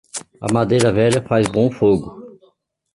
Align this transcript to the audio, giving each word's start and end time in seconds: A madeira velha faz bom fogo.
A 0.41 0.51
madeira 0.51 0.91
velha 0.91 1.21
faz 1.21 1.45
bom 1.47 1.69
fogo. 1.69 2.39